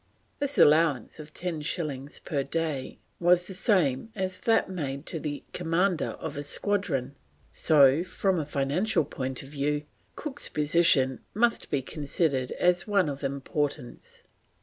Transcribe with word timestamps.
This 0.39 0.57
allowance 0.57 1.19
of 1.19 1.31
10 1.31 1.61
shillings 1.61 2.17
per 2.17 2.41
day 2.41 2.97
was 3.19 3.45
the 3.45 3.53
same 3.53 4.09
as 4.15 4.39
that 4.39 4.67
made 4.67 5.05
to 5.05 5.19
the 5.19 5.43
Commander 5.53 6.17
of 6.19 6.35
a 6.35 6.41
Squadron, 6.41 7.13
so, 7.51 8.03
from 8.03 8.39
a 8.39 8.43
financial 8.47 9.05
point 9.05 9.43
of 9.43 9.49
view, 9.49 9.83
Cook's 10.15 10.49
position 10.49 11.19
must 11.35 11.69
be 11.69 11.83
considered 11.83 12.51
one 12.87 13.09
of 13.09 13.23
importance. 13.23 14.23